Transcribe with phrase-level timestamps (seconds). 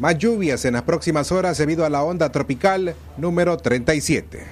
[0.00, 4.46] Más lluvias en las próximas horas debido a la onda tropical número 37.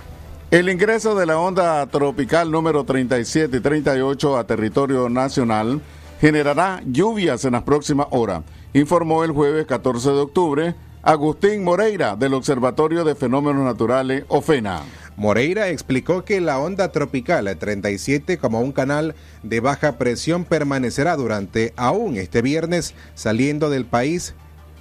[0.50, 5.80] El ingreso de la onda tropical número 37 y 38 a territorio nacional
[6.20, 8.42] generará lluvias en las próximas horas,
[8.74, 14.82] informó el jueves 14 de octubre Agustín Moreira del Observatorio de Fenómenos Naturales, OFENA.
[15.16, 21.72] Moreira explicó que la onda tropical 37 como un canal de baja presión permanecerá durante
[21.76, 24.34] aún este viernes saliendo del país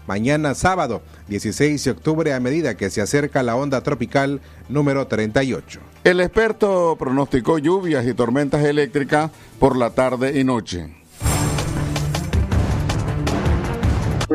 [0.07, 5.79] mañana sábado 16 de octubre a medida que se acerca la onda tropical número 38.
[6.03, 10.89] El experto pronosticó lluvias y tormentas eléctricas por la tarde y noche.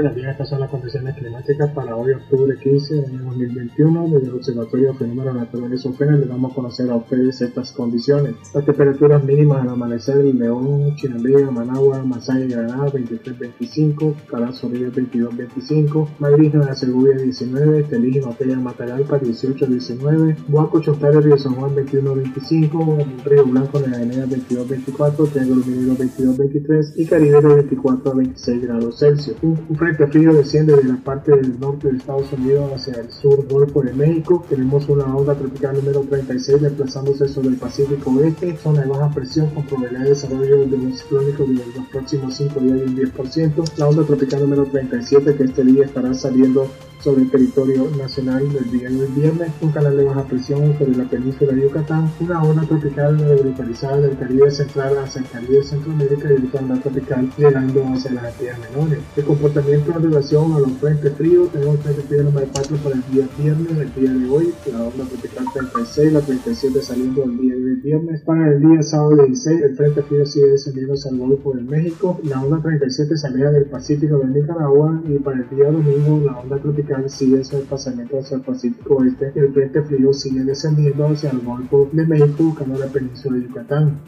[0.02, 4.08] Buenos días, estas son las condiciones climáticas para hoy, octubre 15 del año 2021.
[4.08, 8.34] Desde el Observatorio de Fenómenos Naturales UFENA les damos a conocer a ustedes estas condiciones.
[8.52, 16.08] Las temperaturas mínimas al amanecer en León, Chinandega, Managua, Masaya y Granada 23-25, Carazo, 22-25,
[16.18, 23.44] Madrid, Nueva Segovia 19, Telí, Matella, Matagalpa 18-19, Boaco, Chontare, Río San Juan 21-25, Río
[23.44, 29.36] Blanco, Nevadenea 22-24, Triángulo Minero 22-23 y Caribe 24-26 grados Celsius.
[29.42, 29.56] Un
[29.94, 33.82] frente frío desciende de la parte del norte de Estados Unidos hacia el sur Golfo
[33.82, 34.44] de México.
[34.48, 39.50] Tenemos una onda tropical número 36 desplazándose sobre el Pacífico Oeste, zona de baja presión
[39.50, 43.64] con probabilidad de desarrollo de un ciclónico de los próximos 5 días de un 10%.
[43.76, 46.68] La onda tropical número 37 que este día estará saliendo
[47.02, 51.04] sobre el territorio nacional del día del viernes, un canal de baja presión sobre la
[51.04, 56.46] península de Yucatán, una onda tropical localizada del Caribe central hacia el Caribe Centroamérica y
[56.46, 59.00] otra onda tropical llegando hacia las Antillas menores.
[59.16, 63.02] El comportamiento en relación a los frentes fríos, tenemos frente frío número 4 para el
[63.10, 67.54] día viernes, el día de hoy, la onda tropical 36, la 37 saliendo el día
[67.56, 68.20] de viernes.
[68.22, 72.20] Para el día sábado 16, el frente frío sigue descendiendo hacia el Golfo de México,
[72.22, 76.58] la onda 37 salida del Pacífico de Nicaragua y para el día domingo la onda
[76.58, 81.30] tropical sigue su desplazamiento hacia el Pacífico Oeste y el frente frío sigue descendiendo hacia
[81.30, 84.00] el Golfo de México buscando la península de Yucatán.